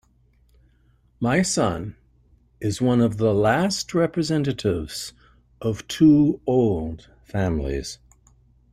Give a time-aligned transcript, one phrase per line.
[1.19, 1.95] My son
[2.59, 5.13] is one of the last representatives
[5.61, 7.99] of two old families.